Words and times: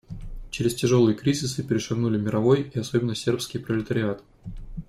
Через 0.49 0.73
тяжелые 0.75 1.15
кризисы 1.15 1.61
перешагнули 1.61 2.17
мировой 2.17 2.63
и 2.73 2.79
особенно 2.79 3.13
сербский 3.13 3.59
пролетариат. 3.59 4.23